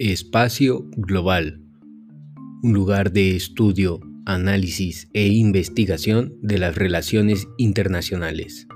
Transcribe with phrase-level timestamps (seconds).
[0.00, 1.60] Espacio Global,
[2.62, 8.68] un lugar de estudio, análisis e investigación de las relaciones internacionales.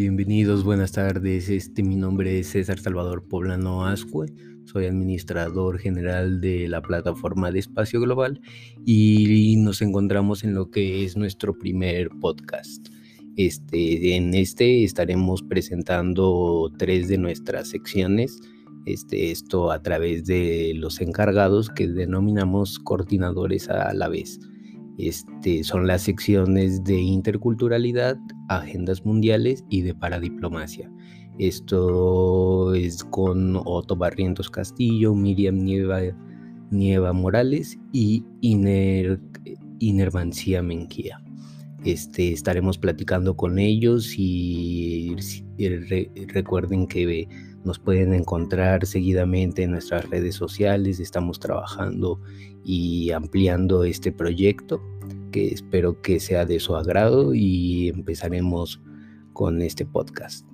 [0.00, 1.50] Bienvenidos, buenas tardes.
[1.50, 4.32] Este, mi nombre es César Salvador Poblano Ascue.
[4.64, 8.40] Soy administrador general de la plataforma de Espacio Global
[8.86, 12.88] y nos encontramos en lo que es nuestro primer podcast.
[13.36, 18.40] Este, en este estaremos presentando tres de nuestras secciones.
[18.86, 24.40] Este, esto a través de los encargados que denominamos coordinadores a la vez.
[25.08, 30.90] Este, son las secciones de interculturalidad, agendas mundiales y de paradiplomacia.
[31.38, 35.56] Esto es con Otto Barrientos Castillo, Miriam
[36.70, 39.20] Nieva, Morales y Iner,
[39.78, 41.22] Inervancia Menquía.
[41.84, 45.16] Este, estaremos platicando con ellos y,
[46.28, 47.26] recuerden que
[47.64, 51.00] nos pueden encontrar seguidamente en nuestras redes sociales.
[51.00, 52.20] Estamos trabajando
[52.64, 54.80] y ampliando este proyecto
[55.30, 58.80] que espero que sea de su agrado y empezaremos
[59.32, 60.49] con este podcast.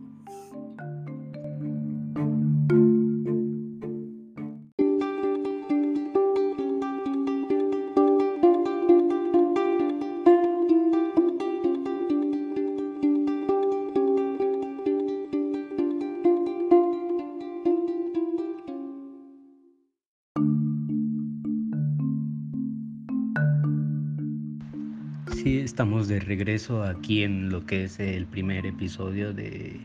[25.76, 29.78] Estamos de regreso aquí en lo que es el primer episodio de,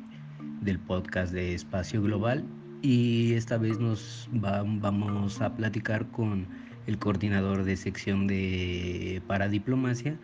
[0.61, 2.45] del podcast de Espacio Global
[2.81, 6.47] y esta vez nos vamos a platicar con
[6.87, 10.17] el coordinador de sección de Paradiplomacia,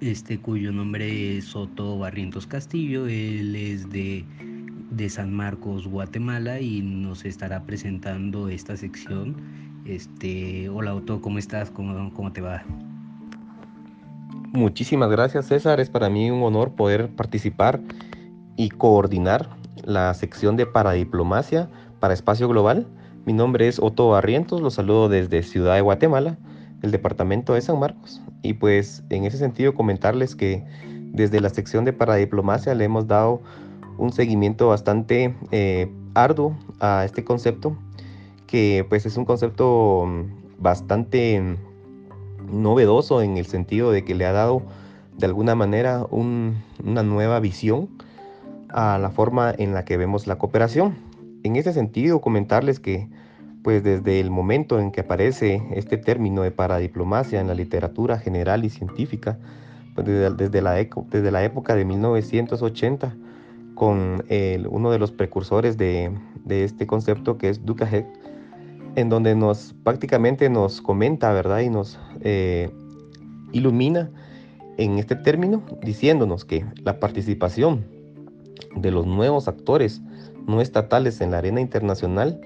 [0.00, 4.24] este, cuyo nombre es Soto Barrientos Castillo, él es de,
[4.90, 9.36] de San Marcos, Guatemala y nos estará presentando esta sección.
[9.84, 11.70] Este, hola Otto, ¿cómo estás?
[11.70, 12.64] ¿Cómo, cómo te va?
[14.54, 17.80] Muchísimas gracias César, es para mí un honor poder participar
[18.54, 19.48] y coordinar
[19.82, 22.86] la sección de Paradiplomacia para Espacio Global.
[23.26, 26.38] Mi nombre es Otto Barrientos, los saludo desde Ciudad de Guatemala,
[26.82, 28.22] el departamento de San Marcos.
[28.42, 30.64] Y pues en ese sentido comentarles que
[31.10, 33.42] desde la sección de Paradiplomacia le hemos dado
[33.98, 37.76] un seguimiento bastante eh, arduo a este concepto,
[38.46, 41.58] que pues es un concepto mm, bastante
[42.50, 44.62] novedoso en el sentido de que le ha dado
[45.16, 47.88] de alguna manera una nueva visión
[48.68, 50.96] a la forma en la que vemos la cooperación.
[51.44, 53.08] En ese sentido, comentarles que
[53.62, 58.64] pues desde el momento en que aparece este término de paradiplomacia en la literatura general
[58.64, 59.38] y científica,
[59.94, 63.16] pues desde, la, desde la época de 1980,
[63.74, 64.24] con
[64.70, 66.12] uno de los precursores de,
[66.48, 67.88] este concepto que es Duca
[68.96, 71.60] en donde nos prácticamente nos comenta, ¿verdad?
[71.60, 72.70] Y nos eh,
[73.52, 74.10] ilumina
[74.76, 77.84] en este término, diciéndonos que la participación
[78.76, 80.02] de los nuevos actores
[80.46, 82.40] no estatales en la arena internacional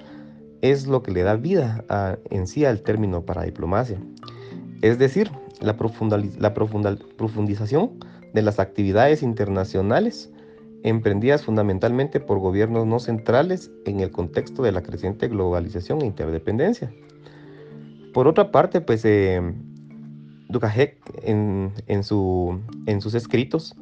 [0.61, 1.85] es lo que le da vida
[2.31, 3.99] en sí al término para diplomacia.
[4.83, 5.31] Es decir,
[5.61, 5.77] la,
[6.39, 7.91] la profundización
[8.35, 10.31] de las actividades internacionales
[10.83, 16.93] emprendidas fundamentalmente por gobiernos no centrales en el contexto de la creciente globalización e interdependencia.
[18.15, 19.43] Por otra parte, pues eh,
[21.23, 23.77] en, en, su, en sus escritos,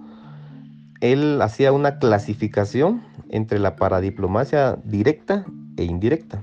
[1.00, 5.44] él hacía una clasificación entre la paradiplomacia directa
[5.76, 6.42] e indirecta.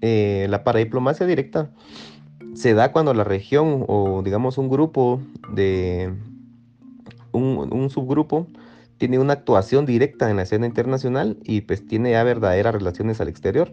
[0.00, 1.70] Eh, la paradiplomacia directa
[2.54, 5.20] se da cuando la región o digamos un grupo
[5.52, 6.14] de
[7.32, 8.46] un, un subgrupo
[8.98, 13.28] tiene una actuación directa en la escena internacional y pues tiene ya verdaderas relaciones al
[13.28, 13.72] exterior.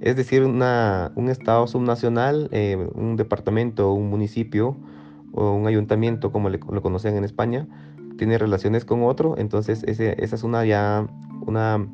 [0.00, 4.76] Es decir, una, un Estado subnacional, eh, un departamento, un municipio
[5.32, 7.66] o un ayuntamiento, como lo conocen en España,
[8.18, 11.06] tiene relaciones con otro, entonces esa es una ya
[11.46, 11.86] una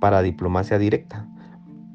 [0.00, 1.28] paradiplomacia directa.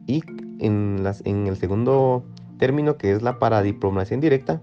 [0.08, 0.24] Y
[0.60, 2.26] en, las, en el segundo
[2.58, 4.62] término, que es la paradiplomacia indirecta,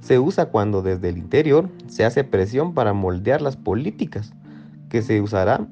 [0.00, 4.32] se usa cuando desde el interior se hace presión para moldear las políticas
[4.90, 5.66] que se usará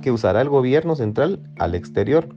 [0.00, 2.28] que usará el gobierno central al exterior.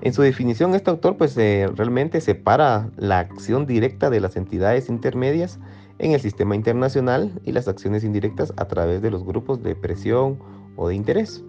[0.00, 4.88] En su definición, este autor pues eh, realmente separa la acción directa de las entidades
[4.88, 5.58] intermedias
[5.98, 10.38] en el sistema internacional y las acciones indirectas a través de los grupos de presión
[10.76, 11.42] o de interés.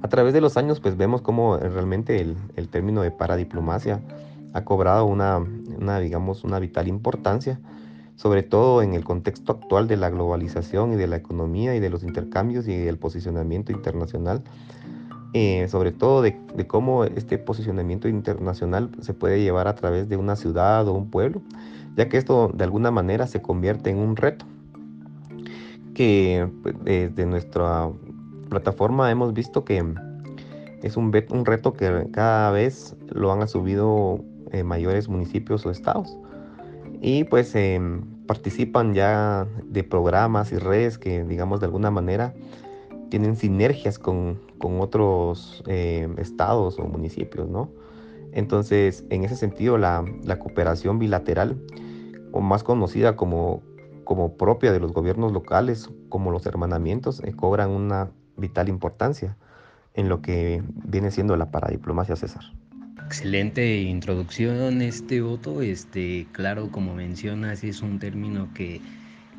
[0.00, 4.00] A través de los años pues vemos cómo realmente el, término de paradiplomacia
[4.54, 7.60] ha cobrado una, una, digamos, una vital importancia,
[8.18, 11.88] sobre todo en el contexto actual de la globalización y de la economía y de
[11.88, 14.42] los intercambios y del posicionamiento internacional
[15.34, 20.36] eh, sobre todo de, cómo este posicionamiento internacional se puede llevar a través de una
[20.36, 21.42] ciudad o un pueblo,
[21.96, 24.46] ya que esto de alguna manera se convierte en un reto
[25.94, 27.90] que pues, desde nuestra
[28.48, 29.84] plataforma hemos visto que
[30.82, 36.16] es un, un reto que cada vez lo han asumido eh, mayores municipios o estados
[37.00, 42.34] y pues em, participan ya de programas y redes que digamos de alguna manera
[43.08, 47.70] tienen sinergias con, otros eh, estados o municipios, ¿no?
[48.32, 50.04] Entonces, en ese sentido, la,
[50.38, 51.56] cooperación bilateral,
[52.32, 53.62] o más conocida como,
[54.04, 59.36] como propia de los gobiernos locales, como los hermanamientos, eh, cobran una vital importancia
[59.94, 62.44] en lo que viene siendo la paradiplomacia César.
[63.08, 65.62] Excelente introducción, este Otto.
[65.62, 68.82] Este, claro, como mencionas, es un término que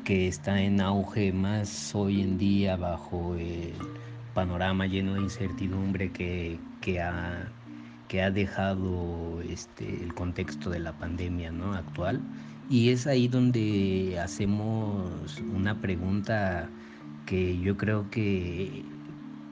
[0.04, 3.72] que está en auge más hoy en día bajo el
[4.34, 7.48] panorama lleno de incertidumbre que, que, ha,
[8.08, 11.74] que ha dejado este, el contexto de la pandemia ¿no?
[11.74, 12.20] actual.
[12.68, 16.68] Y es ahí donde hacemos una pregunta
[17.26, 18.84] que yo creo que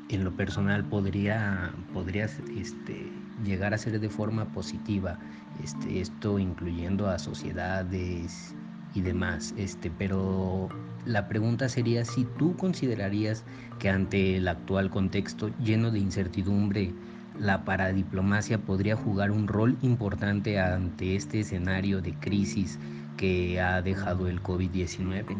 [0.08, 5.18] en lo personal podría, podría este, llegar a ser de forma positiva,
[5.62, 8.54] este, esto incluyendo a sociedades
[8.94, 9.54] y demás.
[9.56, 10.68] Este, pero
[11.04, 13.44] la pregunta sería si tú considerarías
[13.78, 16.94] que ante el actual contexto lleno de incertidumbre,
[17.38, 22.78] la paradiplomacia podría jugar un rol importante ante este escenario de crisis
[23.16, 25.36] que ha dejado el COVID-19.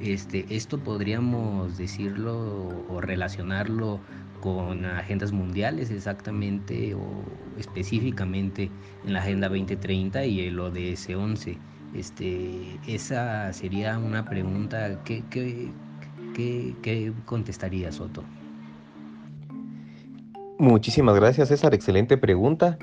[0.00, 4.00] Este, esto podríamos decirlo o relacionarlo
[4.40, 7.24] con agendas mundiales exactamente o
[7.58, 8.70] específicamente
[9.04, 11.58] en la Agenda 2030 y el ODS 11.
[11.94, 15.02] Este, esa sería una pregunta.
[15.04, 18.24] ¿Qué, qué, contestaría Soto?
[20.58, 21.74] Muchísimas gracias, César.
[21.74, 22.78] Excelente pregunta.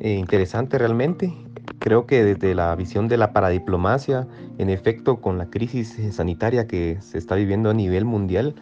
[0.00, 1.32] Eh, interesante realmente.
[1.78, 4.26] Creo que desde la visión de la paradiplomacia,
[4.58, 8.54] en efecto, con la crisis sanitaria que se está viviendo a nivel mundial,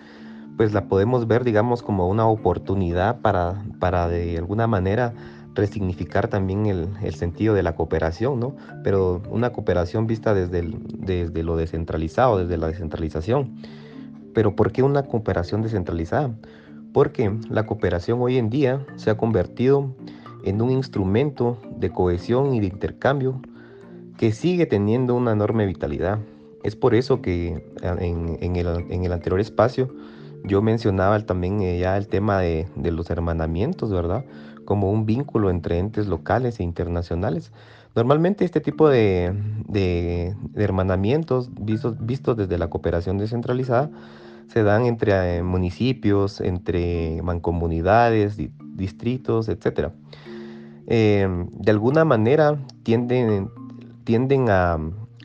[0.61, 5.15] pues la podemos ver, digamos, como una oportunidad para, para de alguna manera
[5.55, 8.55] resignificar también el, sentido de la cooperación, ¿no?
[8.85, 13.55] Pero una cooperación vista desde, desde lo descentralizado, desde la descentralización.
[14.35, 16.31] Pero ¿por qué una cooperación descentralizada?
[16.93, 19.95] Porque la cooperación hoy en día se ha convertido
[20.45, 23.41] en un instrumento de cohesión y de intercambio
[24.19, 26.19] que sigue teniendo una enorme vitalidad.
[26.65, 29.89] Es por eso que en, el, anterior espacio
[30.45, 34.25] yo mencionaba también eh, ya el tema de, de los hermanamientos, ¿verdad?
[34.71, 37.51] como un vínculo entre entes locales e internacionales.
[37.97, 39.35] Normalmente este tipo de,
[40.55, 43.91] hermanamientos vistos, desde la cooperación descentralizada
[44.47, 48.37] se dan entre eh, municipios, entre mancomunidades,
[48.77, 49.91] distritos, etc.
[50.87, 53.51] Em, de alguna manera tienden,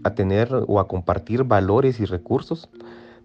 [0.03, 2.67] a tener o a compartir valores y recursos.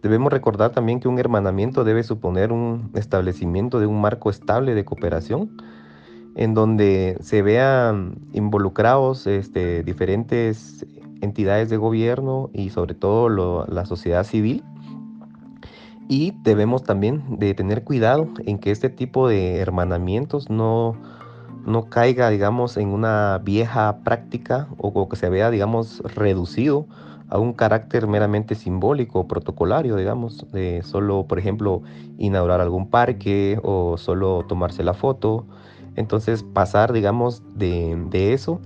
[0.02, 4.84] Debemos recordar también que un hermanamiento debe suponer un establecimiento de un marco estable de
[4.84, 5.50] cooperación
[6.36, 10.86] en donde se vean involucrados este, diferentes
[11.20, 14.64] entidades de gobierno y sobre todo la sociedad civil.
[16.08, 20.96] Y debemos también de tener cuidado en que este tipo de hermanamientos no,
[21.66, 26.86] no caiga, digamos, en una vieja práctica o, que se vea, digamos, reducido
[27.30, 31.82] a un carácter meramente simbólico o protocolario, digamos, de solo, por ejemplo,
[32.18, 35.46] inaugurar algún parque o solo tomarse la foto
[35.96, 38.60] entonces pasar, digamos, de, eso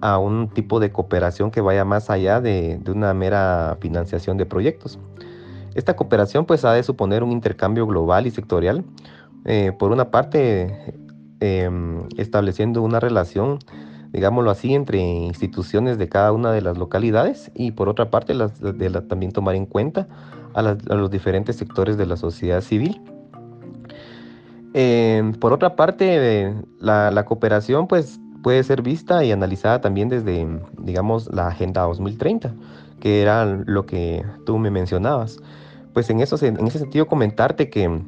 [0.00, 4.98] a un tipo de cooperación que vaya más allá de, una mera financiación de proyectos.
[5.74, 8.84] Esta cooperación pues ha de suponer un intercambio global y sectorial.
[9.44, 10.94] Eh, por una parte,
[11.40, 13.58] em, estableciendo una relación,
[14.16, 18.34] digámoslo así, entre instituciones de cada una de las localidades y por otra parte
[19.08, 20.08] también tomar en cuenta
[20.54, 23.00] a los diferentes sectores de la sociedad civil
[24.78, 30.46] eh, por otra parte, la, cooperación pues, puede ser vista y analizada también desde,
[30.76, 32.52] digamos, la Agenda 2030,
[33.00, 35.38] que era lo que tú me mencionabas.
[35.94, 38.02] Pues en, eso, en ese sentido comentarte que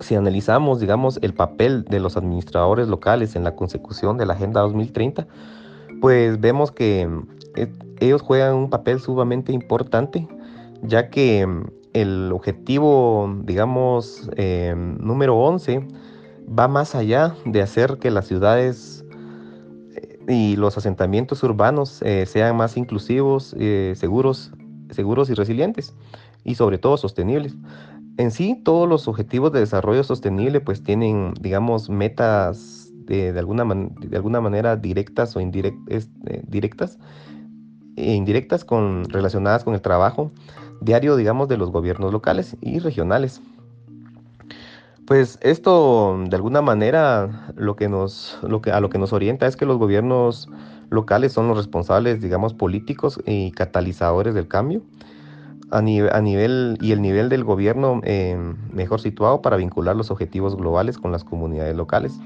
[0.00, 4.60] si analizamos, digamos, el papel de los administradores locales en la consecución de la Agenda
[4.60, 5.26] 2030,
[6.00, 7.08] pues vemos que
[7.56, 10.28] eh, ellos juegan un papel sumamente importante,
[10.82, 15.86] ya que mm, el objetivo, digamos, em, número 11
[16.46, 19.04] va más allá de hacer que las ciudades
[19.96, 23.56] eh, y los asentamientos urbanos eh, sean más inclusivos,
[23.94, 24.52] seguros,
[24.90, 25.94] seguros y resilientes
[26.44, 27.56] y sobre todo sostenibles.
[28.18, 34.16] En sí, todos los objetivos de desarrollo sostenible pues tienen, digamos, metas de, alguna, de
[34.16, 36.98] alguna manera directas o indirectas, eh, directas
[37.96, 40.30] e indirectas con, relacionadas con el trabajo
[40.80, 43.42] diario, digamos, de los gobiernos locales y regionales.
[45.06, 49.46] Pues esto, de alguna manera, lo que nos, lo que, a lo que nos orienta
[49.46, 50.48] es que los gobiernos
[50.90, 54.82] locales son los responsables, digamos, políticos y catalizadores del cambio
[55.70, 58.36] a, nivel y el nivel del gobierno eh,
[58.72, 62.18] mejor situado para vincular los objetivos globales con las comunidades locales.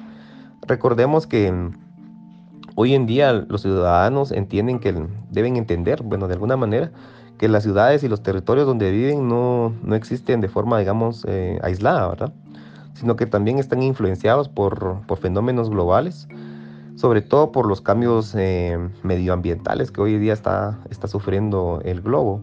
[0.66, 1.72] Recordemos que mm,
[2.74, 4.94] hoy en día los ciudadanos entienden que
[5.30, 6.92] deben entender, bueno, de alguna manera,
[7.38, 11.58] que las ciudades y los territorios donde viven no, no existen de forma, digamos, eh,
[11.62, 12.32] aislada, ¿verdad?
[12.92, 16.28] Sino que también están influenciados por, por fenómenos globales,
[16.96, 22.02] sobre todo por los cambios eh, medioambientales que hoy en día está, está sufriendo el
[22.02, 22.42] globo.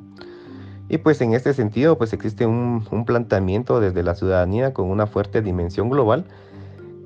[0.90, 5.42] Y pues en este sentido, pues existe un, planteamiento desde la ciudadanía con una fuerte
[5.42, 6.26] dimensión global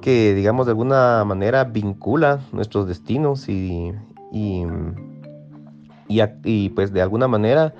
[0.01, 3.93] que, digamos, de alguna manera vincula nuestros destinos y,
[4.31, 4.65] y,
[6.43, 7.73] y, pues de alguna manera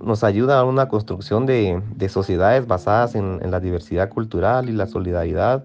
[0.00, 5.64] nos ayuda a una construcción de, sociedades basadas en, la diversidad cultural y la solidaridad,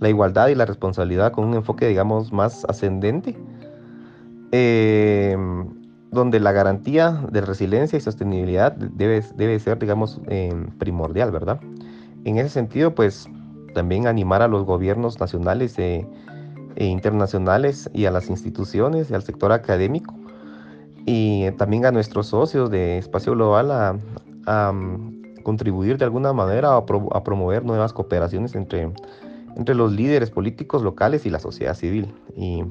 [0.00, 3.36] la igualdad y la responsabilidad con un enfoque, digamos, más ascendente.
[4.50, 5.36] Eh,
[6.10, 11.60] donde la garantía de resiliencia y sostenibilidad debe, debe ser, digamos, eh, primordial, ¿verdad?
[12.24, 13.28] En ese sentido, pues
[13.74, 16.06] también animar a los gobiernos nacionales e,
[16.76, 20.14] e internacionales y a las instituciones y al sector académico
[21.06, 23.98] y también a nuestros socios de Espacio Global
[24.46, 28.92] a, mm, contribuir de alguna manera a, a, promover nuevas cooperaciones entre,
[29.56, 32.14] entre los líderes políticos locales y la sociedad civil.
[32.36, 32.62] Y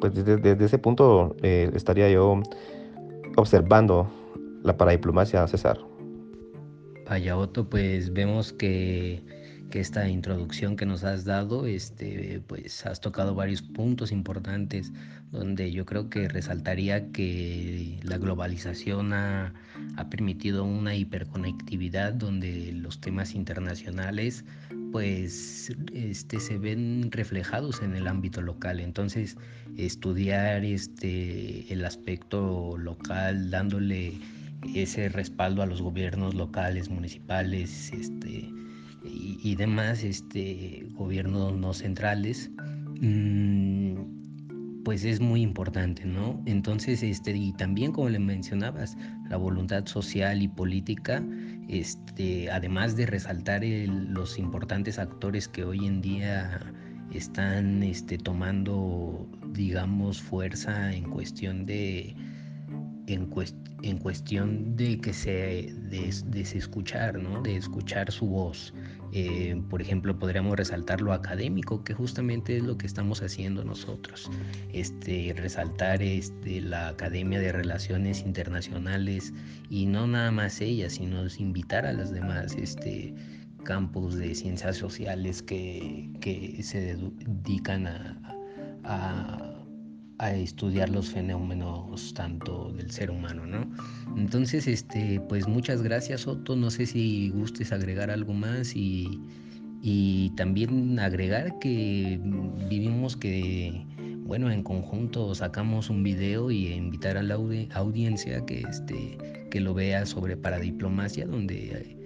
[0.00, 2.42] pues desde, ese punto eh, estaría yo
[3.36, 4.10] observando
[4.62, 5.78] la paradiplomacia, César.
[7.06, 9.22] Vaya, Otto, pues vemos que,
[9.70, 14.92] que, esta introducción que nos has dado, este, pues has tocado varios puntos importantes
[15.30, 19.52] donde yo creo que resaltaría que la globalización ha,
[19.96, 24.44] ha permitido una hiperconectividad donde los temas internacionales
[24.94, 28.78] pues este, se ven reflejados en el ámbito local.
[28.78, 29.36] Entonces,
[29.76, 34.12] estudiar este, el aspecto local, dándole
[34.72, 38.48] ese respaldo a los gobiernos locales, municipales este,
[39.04, 42.50] y, demás este, gobiernos no centrales,
[43.00, 43.94] mm,
[44.84, 46.42] pues es muy importante, ¿no?
[46.46, 48.96] Entonces, este, y también como le mencionabas,
[49.30, 51.22] la voluntad social y política
[51.68, 56.60] este, además de resaltar los importantes actores que hoy en día
[57.12, 62.14] están este, tomando, digamos, fuerza en cuestión de,
[63.06, 63.30] en,
[63.82, 67.42] en cuestión de que se de, escuchar, ¿no?
[67.42, 68.74] de escuchar su voz.
[69.12, 74.30] Eh, por ejemplo, podríamos resaltar lo académico, que justamente es lo que estamos haciendo nosotros.
[74.72, 79.32] Este, resaltar este, la Academia de Relaciones Internacionales
[79.70, 83.14] y no nada más ella, sino invitar a las demás este,
[83.62, 88.34] campos de ciencias sociales que, que se dedican a
[88.84, 89.53] a
[90.18, 93.70] estudiar los fenómenos tanto del ser humano, ¿no?
[94.16, 96.56] Entonces, este, pues muchas gracias, Otto.
[96.56, 99.20] No sé si gustes agregar algo más y,
[99.82, 102.20] y también agregar que
[102.68, 103.84] vivimos que,
[104.20, 109.18] bueno, en conjunto sacamos un video y invitar a la audiencia que, este,
[109.50, 111.96] que lo vea sobre paradiplomacia, donde,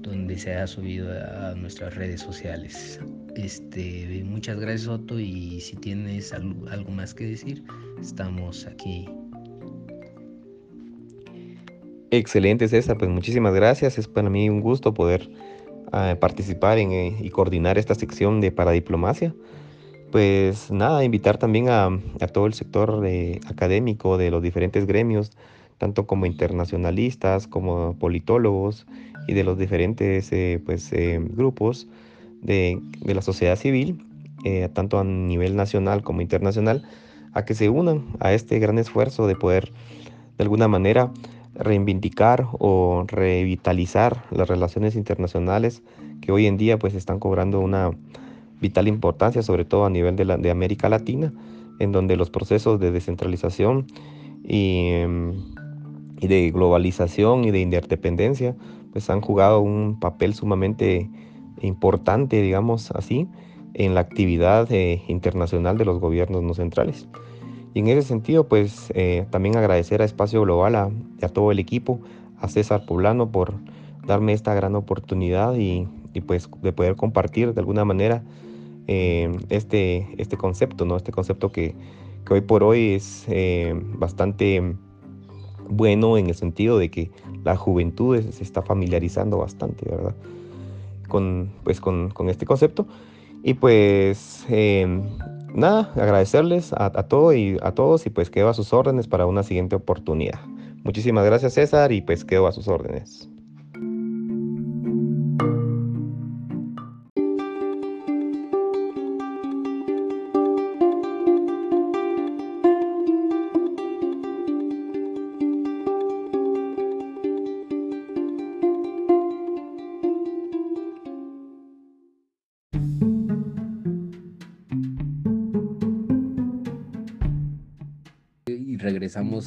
[0.00, 3.00] donde se ha subido a nuestras redes sociales.
[3.36, 7.64] Este, muchas gracias Otto y si tienes algo, más que decir,
[8.00, 9.08] estamos aquí.
[12.10, 13.96] Excelente César, pues muchísimas gracias.
[13.96, 15.30] Es para mí un gusto poder
[15.92, 19.34] ah, participar en, eh, y coordinar esta sección de Paradiplomacia.
[20.10, 21.88] Pues nada, invitar también a,
[22.34, 23.02] todo el sector
[23.46, 25.30] académico de los diferentes gremios,
[25.78, 28.86] tanto como internacionalistas, como politólogos
[29.26, 31.88] y de los diferentes eh, pues, eh, grupos
[32.42, 34.04] de, la sociedad civil,
[34.44, 36.82] eh, tanto a nivel nacional como internacional,
[37.32, 39.72] a que se unan a este gran esfuerzo de poder,
[40.36, 41.12] de alguna manera,
[41.54, 45.82] reivindicar o revitalizar las relaciones internacionales
[46.20, 47.90] que hoy en día pues están cobrando una
[48.60, 51.32] vital importancia, sobre todo a nivel de, la, de América Latina,
[51.78, 53.86] en donde los procesos de descentralización
[54.44, 55.02] y,
[56.20, 58.54] y, de globalización y de interdependencia
[58.92, 61.31] pues han jugado un papel sumamente importante,
[62.42, 63.28] digamos así,
[63.74, 67.08] en la actividad eh, internacional de los gobiernos no centrales.
[67.74, 70.90] Y en ese sentido, pues eh, también agradecer a Espacio Global, a,
[71.22, 72.00] a, todo el equipo,
[72.38, 73.54] a César Poblano por
[74.06, 78.22] darme esta gran oportunidad y, y pues de poder compartir de alguna manera
[78.88, 80.96] eh, este, este concepto, ¿no?
[80.96, 81.74] Este concepto que,
[82.26, 83.26] que hoy por hoy es
[83.96, 84.76] bastante
[85.70, 87.10] bueno en el sentido de que
[87.44, 90.14] la juventud se está familiarizando bastante, ¿verdad?
[91.12, 92.86] Con, pues, con, con este concepto.
[93.44, 94.46] Y pues
[95.52, 99.42] nada, agradecerles a, a, y, a todos y pues quedo a sus órdenes para una
[99.42, 100.40] siguiente oportunidad.
[100.84, 103.28] Muchísimas gracias César y pues quedo a sus órdenes.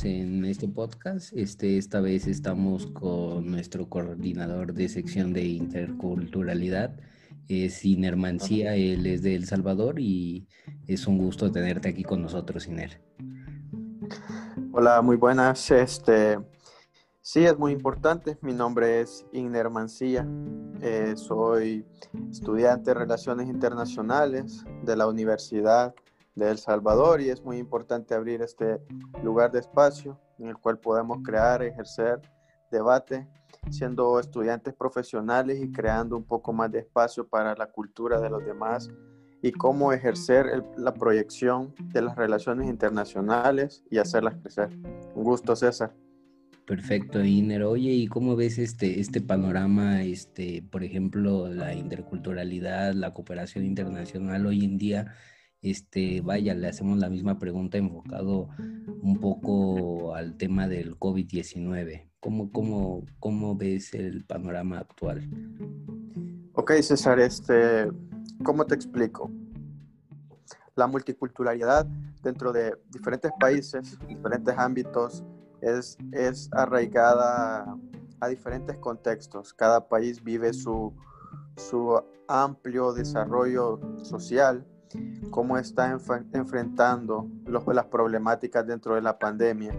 [0.03, 1.31] En este podcast.
[1.33, 6.99] Este, esta vez estamos con nuestro coordinador de sección de interculturalidad,
[7.47, 10.47] es Iner Mancía, él es de El Salvador y
[10.87, 12.99] es un gusto tenerte aquí con nosotros, Iner.
[14.73, 15.71] Hola, muy buenas.
[15.71, 16.39] Este,
[17.21, 18.37] sí, es muy importante.
[18.41, 20.27] Mi nombre es Iner Mancía.
[20.81, 21.85] Eh, soy
[22.29, 25.95] estudiante de Relaciones Internacionales de la Universidad
[26.35, 28.79] de El Salvador y es muy importante abrir este
[29.23, 32.21] lugar de espacio en el cual podemos crear, ejercer
[32.71, 33.27] debate,
[33.69, 38.45] siendo estudiantes profesionales y creando un poco más de espacio para la cultura de los
[38.45, 38.89] demás
[39.41, 44.69] y cómo ejercer la proyección de las relaciones internacionales y hacerlas crecer.
[45.13, 45.93] Un gusto, César.
[46.65, 47.63] Perfecto, Iner.
[47.63, 54.47] Oye, ¿y cómo ves este, este panorama, este, por ejemplo, la interculturalidad, la cooperación internacional
[54.47, 55.13] hoy en día?
[55.65, 58.49] Este, vaya, le hacemos la misma pregunta enfocado
[59.01, 62.07] un poco al tema del COVID-19.
[62.19, 65.27] ¿Cómo, ves el panorama actual?
[66.53, 67.91] Ok, César, este,
[68.43, 69.31] ¿cómo te explico?
[70.75, 71.85] La multiculturalidad
[72.21, 75.23] dentro de diferentes países, diferentes ámbitos,
[75.61, 75.97] es,
[76.51, 77.75] arraigada
[78.19, 79.53] a diferentes contextos.
[79.53, 80.93] Cada país vive su
[82.27, 84.65] amplio desarrollo social
[85.31, 85.97] cómo está
[86.33, 89.73] enfrentando las problemáticas dentro de la pandemia,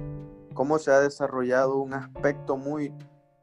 [0.54, 2.92] cómo se ha desarrollado un aspecto muy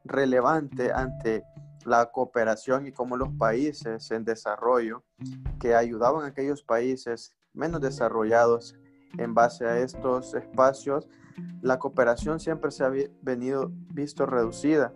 [0.04, 1.44] relevante ante
[1.86, 5.04] la cooperación y cómo los países en desarrollo
[5.60, 8.76] que ayudaban a aquellos países menos desarrollados
[9.18, 11.08] en base a estos espacios,
[11.62, 14.94] la cooperación siempre se ha venido visto reducida,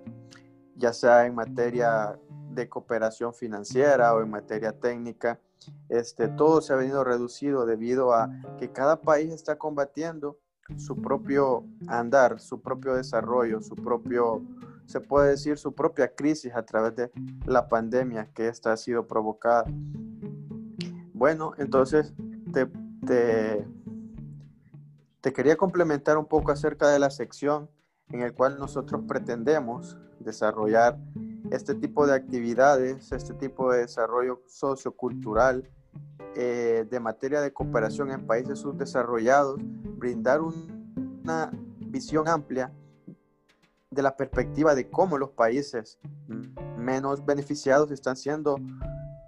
[0.76, 2.18] ya sea en materia
[2.52, 5.40] de cooperación financiera o en materia técnica,
[5.90, 10.38] este, todo se ha venido reducido debido a que cada país está combatiendo
[10.76, 14.44] su propio andar, su propio desarrollo, su propio,
[14.86, 17.12] se puede decir, su propia crisis a través de
[17.46, 19.66] la pandemia que esta ha sido provocada.
[21.14, 22.14] Bueno, entonces
[22.54, 22.68] te,
[25.22, 27.70] te, quería complementar un poco acerca de la sección
[28.10, 30.98] en el cual nosotros pretendemos desarrollar
[31.52, 35.70] este tipo de actividades, este tipo de desarrollo sociocultural
[36.36, 39.60] eh, de materia de cooperación en países subdesarrollados,
[39.98, 42.72] brindar una visión amplia
[43.90, 45.98] de la perspectiva de cómo los países
[46.78, 48.58] menos beneficiados están siendo,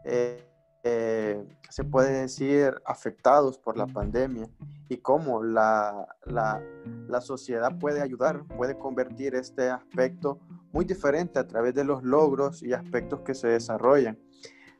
[0.03, 0.45] eh,
[0.84, 4.47] eh, se puede decir, afectados por la pandemia
[4.88, 6.62] y cómo la, la,
[7.08, 10.39] la sociedad puede ayudar, puede convertir este aspecto
[10.71, 14.19] muy diferente a través de los logros y aspectos que se desarrollan.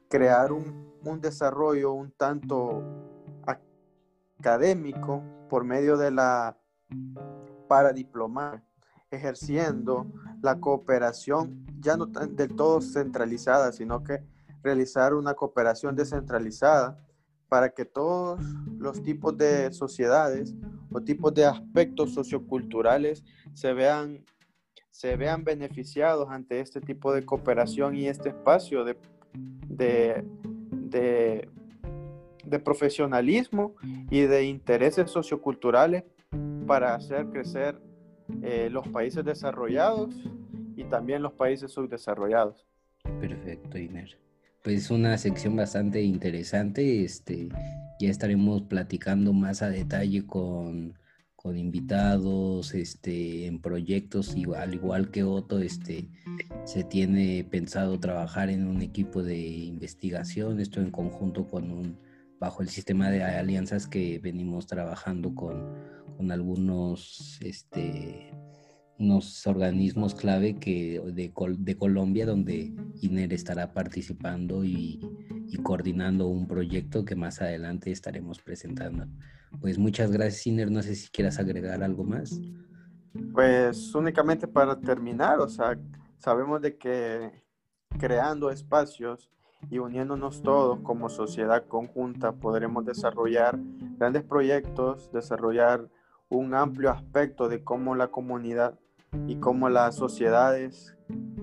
[0.10, 2.84] Crear un, un desarrollo un tanto
[4.39, 6.58] académico por medio de la
[7.67, 8.63] paradiplomada,
[9.12, 10.08] ejerciendo
[10.41, 14.23] la cooperación ya no del todo centralizada, sino que
[14.62, 16.97] realizar una cooperación descentralizada
[17.47, 18.39] para que todos
[18.78, 20.56] los tipos de sociedades
[20.91, 23.23] o tipos de aspectos socioculturales
[23.54, 24.23] se vean
[24.89, 28.97] se vean beneficiados ante este tipo de cooperación y este espacio de,
[29.67, 30.25] de,
[32.43, 33.75] de, profesionalismo
[34.10, 36.04] y de intereses socioculturales
[36.67, 37.80] para hacer crecer
[38.41, 40.15] eh, los países desarrollados
[40.75, 42.65] y también los países subdesarrollados.
[43.19, 44.17] Perfecto, Iner.
[44.63, 47.04] Pues una sección bastante interesante.
[47.04, 47.49] Este,
[47.99, 50.98] ya estaremos platicando más a detalle con,
[51.41, 56.10] con invitados, este, en proyectos, al igual que Otto, este,
[56.65, 61.97] se tiene pensado trabajar en un equipo de investigación, esto en conjunto con un,
[62.41, 65.75] bajo el sistema de alianzas que venimos trabajando con,
[66.17, 68.34] con algunos, este,
[68.97, 74.99] unos organismos clave que de, de Colombia donde INER estará participando y,
[75.47, 79.08] y, coordinando un proyecto que más adelante estaremos presentando.
[79.62, 82.39] Pues muchas gracias INER, no sé si quieras agregar algo más.
[83.33, 85.77] Pues únicamente para terminar, o sea,
[86.17, 87.31] sabemos de que
[87.97, 89.31] creando espacios
[89.69, 93.59] y uniéndonos todos como sociedad conjunta podremos desarrollar
[93.97, 95.89] grandes proyectos, desarrollar
[96.29, 98.79] un amplio aspecto de cómo la comunidad
[99.27, 100.95] y cómo las sociedades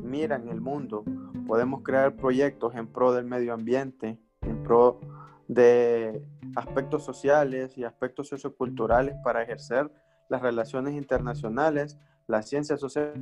[0.03, 1.05] miran el mundo.
[1.47, 5.01] Podemos crear proyectos en pro del medio ambiente, en pro
[5.49, 6.23] de
[6.55, 9.91] aspectos sociales y aspectos socioculturales para ejercer
[10.29, 13.21] las relaciones internacionales, las ciencias sociales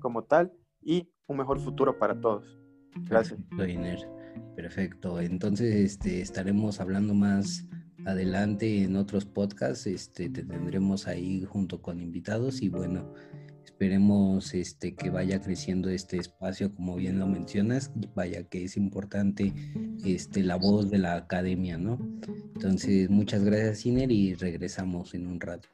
[0.00, 2.58] como tal y un mejor futuro para todos.
[3.02, 3.40] Gracias.
[3.56, 4.08] Perfecto,
[4.54, 5.20] Perfecto.
[5.20, 7.66] Entonces este, estaremos hablando más
[8.06, 9.86] adelante en otros podcasts.
[9.86, 13.12] Este, te tendremos ahí junto con invitados y bueno,
[13.84, 19.52] Esperemos este, que vaya creciendo este espacio, como bien lo mencionas, vaya que es importante
[20.06, 21.98] este, la voz de la academia, ¿no?
[22.54, 25.68] Entonces, muchas gracias, Ciner, y regresamos en un rato.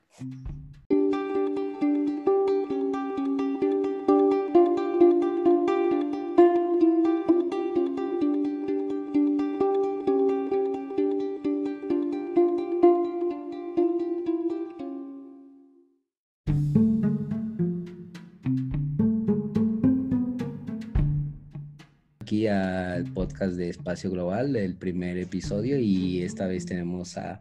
[23.40, 27.38] Podcast de Espacio Global, el primer episodio, y esta vez tenemos a,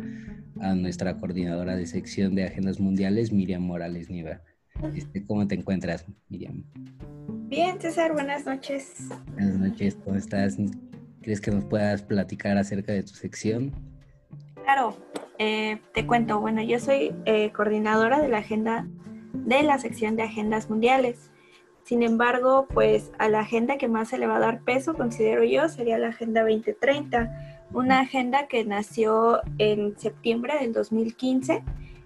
[0.75, 4.41] nuestra coordinadora de sección de agendas mundiales, Miriam Morales Niva.
[4.95, 6.63] Este, ¿Cómo te encuentras, Miriam?
[7.49, 9.09] Bien, César, buenas noches.
[9.33, 10.55] Buenas noches, ¿cómo estás?
[11.21, 13.73] ¿Crees que nos puedas platicar acerca de tu sección?
[14.63, 14.95] Claro,
[15.37, 18.87] eh, te cuento, bueno, yo soy eh, coordinadora de la agenda
[19.33, 21.29] de la sección de agendas mundiales.
[21.89, 25.43] Sin embargo, pues a la agenda que más se le va a dar peso, considero
[25.43, 31.63] yo, sería la Agenda 2030, una agenda que nació en septiembre del 2015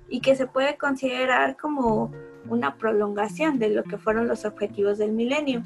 [0.08, 2.14] y que se puede considerar como
[2.48, 5.64] una prolongación de lo que fueron los objetivos del milenio.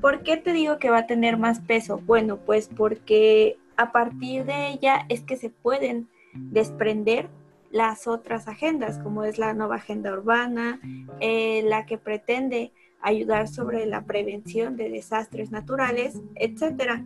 [0.00, 2.00] ¿Por qué te digo que va a tener más peso?
[2.06, 7.28] Bueno, pues porque a partir de ella es que se pueden desprender
[7.70, 10.80] las otras agendas, como es la nueva agenda urbana,
[11.20, 17.02] eh, la que pretende ayudar sobre la prevención de desastres naturales, etc.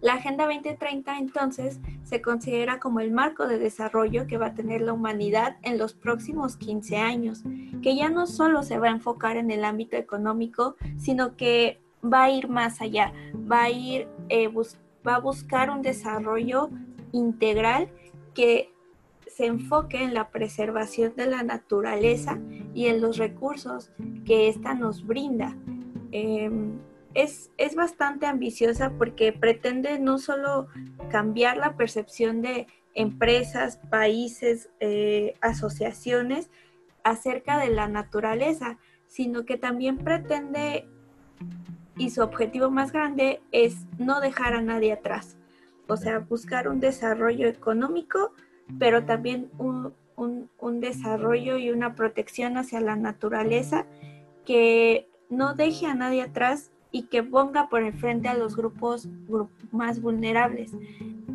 [0.00, 4.82] La Agenda 2030 entonces se considera como el marco de desarrollo que va a tener
[4.82, 7.42] la humanidad en los próximos 15 años,
[7.82, 12.24] que ya no solo se va a enfocar en el ámbito económico, sino que va
[12.24, 13.14] a ir más allá,
[13.50, 14.52] va a ir, eh,
[15.06, 16.68] va a buscar un desarrollo
[17.12, 17.88] integral
[18.34, 18.73] que
[19.34, 22.38] se enfoque en la preservación de la naturaleza
[22.72, 23.90] y en los recursos
[24.24, 25.56] que ésta nos brinda.
[26.12, 26.78] Em,
[27.14, 30.68] es, es, bastante ambiciosa porque pretende no solo
[31.10, 36.50] cambiar la percepción de empresas, países, eh, asociaciones
[37.02, 40.88] acerca de la naturaleza, sino que también pretende,
[41.96, 45.36] y su objetivo más grande es no dejar a nadie atrás,
[45.88, 48.32] o sea, buscar un desarrollo económico
[48.78, 49.92] pero también un,
[50.80, 53.86] desarrollo y una protección hacia la naturaleza
[54.44, 59.08] que no deje a nadie atrás y que ponga por el frente a los grupos,
[59.72, 60.72] más vulnerables,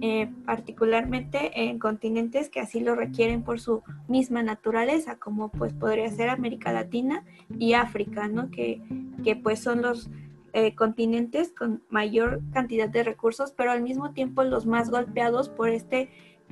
[0.02, 6.10] eh, particularmente en continentes que así lo requieren por su misma naturaleza, como pues podría
[6.10, 7.26] ser América Latina
[7.58, 8.50] y África, ¿no?
[8.52, 8.82] que,
[9.24, 10.10] que pues son los
[10.54, 15.70] eh, continentes con mayor cantidad de recursos, pero al mismo tiempo los más golpeados por
[15.70, 16.10] este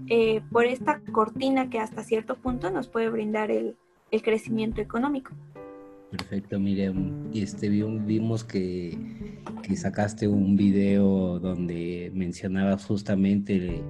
[0.10, 3.76] eh, por esta cortina que hasta cierto punto nos puede brindar el,
[4.24, 5.32] crecimiento económico.
[6.12, 7.30] Perfecto, Miriam.
[7.34, 8.98] Este, vimos que,
[9.76, 13.84] sacaste un video donde mencionabas justamente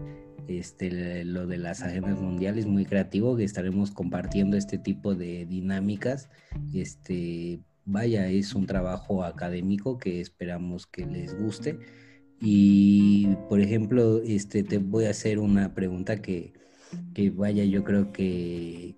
[0.48, 6.30] este, lo de las agendas mundiales, muy creativo, que estaremos compartiendo este tipo de dinámicas.
[6.74, 11.78] Este, vaya, es un trabajo académico que esperamos que les guste.
[12.39, 16.54] Y, por ejemplo, este, te voy a hacer una pregunta que,
[17.34, 18.95] vaya, yo creo que,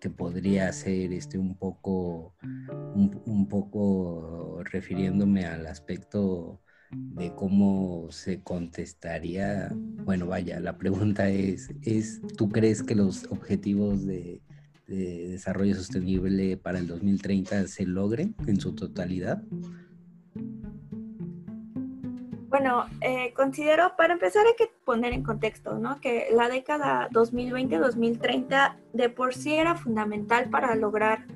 [0.00, 2.34] que podría ser este, un, poco,
[2.94, 9.72] un, poco refiriéndome al aspecto de cómo se contestaría,
[10.04, 14.42] bueno, vaya, la pregunta es, es ¿tú crees que los objetivos de
[14.86, 19.42] desarrollo sostenible para el 2030 se logren en su totalidad?
[22.54, 26.00] Bueno, eh, considero, para empezar hay que poner en contexto, ¿no?
[26.00, 31.26] Que la década 2020-2030 de por sí era fundamental para lograr,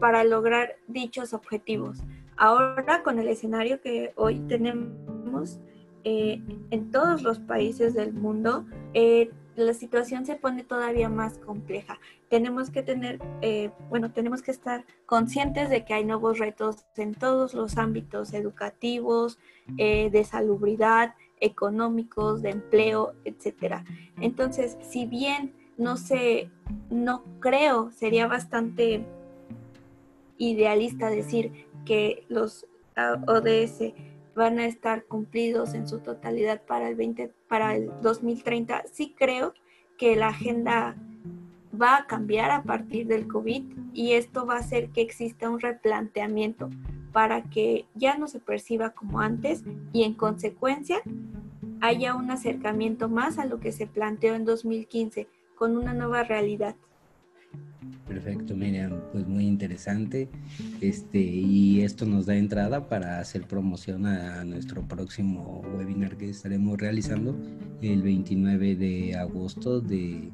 [0.00, 1.96] para lograr dichos objetivos.
[2.36, 5.60] Ahora con el escenario que hoy tenemos
[6.04, 11.98] eh, en todos los países del mundo, eh, la situación se pone todavía más compleja.
[12.28, 17.14] Tenemos que tener, eh, bueno, tenemos que estar conscientes de que hay nuevos retos en
[17.14, 19.38] todos los ámbitos educativos,
[19.78, 23.84] eh, de salubridad, económicos, de empleo, etcétera.
[24.20, 26.50] Entonces, si bien no sé,
[26.90, 29.04] no creo, sería bastante
[30.38, 32.66] idealista decir que los
[33.26, 33.92] ODS
[34.34, 38.84] van a estar cumplidos en su totalidad para el 20, para el 2030.
[38.92, 39.54] Sí creo
[39.96, 40.96] que la agenda
[41.80, 45.60] va a cambiar a partir del COVID y esto va a hacer que exista un
[45.60, 46.70] replanteamiento
[47.12, 51.00] para que ya no se perciba como antes y en consecuencia
[51.80, 56.74] haya un acercamiento más a lo que se planteó en 2015 con una nueva realidad.
[58.06, 60.28] Perfecto, Miriam, pues muy interesante.
[60.80, 66.78] Este, y esto nos da entrada para hacer promoción a nuestro próximo webinar que estaremos
[66.78, 67.34] realizando
[67.80, 70.30] el 29 de agosto de,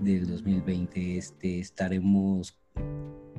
[0.00, 1.18] del 2020.
[1.18, 2.58] Este, estaremos,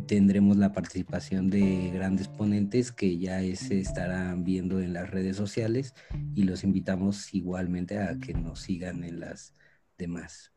[0.05, 5.95] tendremos la participación de grandes ponentes que ya se estarán viendo en las redes sociales
[6.35, 9.53] y los invitamos igualmente a que nos sigan en las
[9.97, 10.51] demás.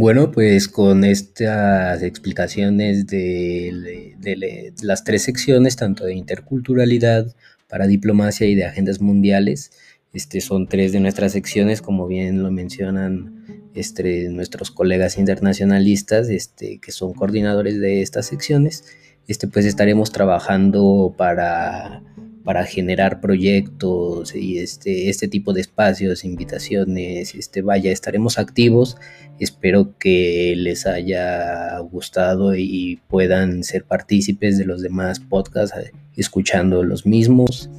[0.00, 7.36] Bueno, pues con estas explicaciones de, las tres secciones, tanto de interculturalidad,
[7.68, 9.72] para diplomacia y de agendas mundiales,
[10.14, 16.78] este, son tres de nuestras secciones, como bien lo mencionan este, nuestros colegas internacionalistas, este,
[16.78, 18.86] que son coordinadores de estas secciones.
[19.28, 22.02] Este, pues estaremos trabajando para
[22.44, 28.96] para generar proyectos y este, este tipo de espacios, invitaciones, este, vaya, estaremos activos.
[29.38, 36.82] Espero que les haya gustado y puedan ser partícipes de los demás podcasts, eh, escuchando
[36.82, 37.70] los mismos.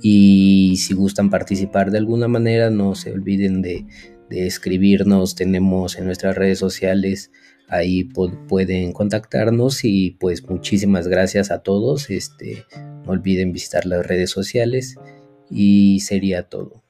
[0.00, 3.84] Y si gustan participar de alguna manera, no se olviden de,
[4.30, 5.34] de escribirnos.
[5.34, 7.30] Tenemos en nuestras redes sociales
[7.68, 12.10] ahí pueden contactarnos y pues muchísimas gracias a todos.
[12.10, 12.64] Este,
[13.04, 14.96] no olviden visitar las redes sociales
[15.50, 16.82] y sería todo.